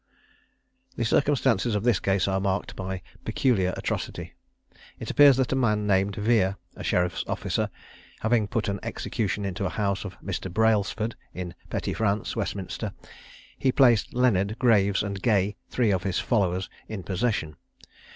The 0.95 1.05
circumstances 1.05 1.75
of 1.75 1.83
this 1.83 1.99
case 1.99 2.27
are 2.27 2.39
marked 2.39 2.75
by 2.75 3.03
peculiar 3.23 3.71
atrocity. 3.77 4.33
It 4.97 5.11
appears 5.11 5.37
that 5.37 5.51
a 5.51 5.55
man 5.55 5.85
named 5.85 6.15
Vere, 6.15 6.57
a 6.75 6.83
sheriff's 6.83 7.23
officer, 7.27 7.69
having 8.21 8.47
put 8.47 8.67
an 8.67 8.79
execution 8.81 9.45
into 9.45 9.63
a 9.63 9.69
house 9.69 10.03
of 10.03 10.19
Mr. 10.19 10.51
Brailsford, 10.51 11.13
in 11.35 11.53
Petty 11.69 11.93
France, 11.93 12.35
Westminster, 12.35 12.93
he 13.59 13.71
placed 13.71 14.11
Leonard, 14.15 14.57
Graves, 14.57 15.03
and 15.03 15.21
Gay, 15.21 15.55
three 15.69 15.91
of 15.91 16.01
his 16.01 16.17
followers, 16.17 16.67
in 16.87 17.03
possession. 17.03 17.55